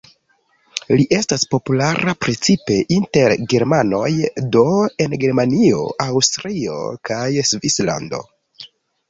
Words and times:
Li 0.99 1.03
estas 1.17 1.43
populara 1.51 2.15
precipe 2.25 2.77
inter 2.95 3.35
germanoj, 3.53 4.09
do 4.57 4.65
en 5.07 5.15
Germanio, 5.25 5.85
Aŭstrio 6.07 6.81
kaj 7.13 7.23
Svislando. 7.53 8.25